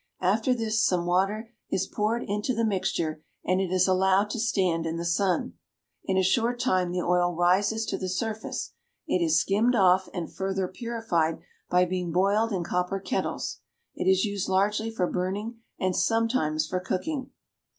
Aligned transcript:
After 0.21 0.55
this 0.55 0.83
some 0.83 1.05
water 1.05 1.51
is 1.69 1.85
poured 1.85 2.23
into 2.23 2.55
the 2.55 2.65
mixture, 2.65 3.21
and 3.45 3.61
it 3.61 3.69
is 3.69 3.87
allowed 3.87 4.31
to 4.31 4.39
stand 4.39 4.87
in 4.87 4.97
the 4.97 5.05
sun. 5.05 5.53
In 6.05 6.17
a 6.17 6.23
short 6.23 6.59
time 6.59 6.91
the 6.91 7.03
oil 7.03 7.35
rises 7.35 7.85
to 7.85 7.99
the 7.99 8.09
surface. 8.09 8.73
It 9.05 9.23
is 9.23 9.39
skimmed 9.39 9.75
off 9.75 10.09
and 10.11 10.33
fur 10.33 10.55
ther 10.55 10.67
purified 10.69 11.37
by 11.69 11.85
being 11.85 12.11
boiled 12.11 12.51
in 12.51 12.63
copper 12.63 12.99
ket 12.99 13.25
tles. 13.25 13.57
It 13.93 14.09
is 14.09 14.25
used 14.25 14.49
large 14.49 14.79
ly 14.79 14.89
for 14.89 15.05
burning 15.05 15.59
and 15.79 15.95
sometimes 15.95 16.65
for 16.65 16.79
cook 16.79 17.07
ing. 17.07 17.29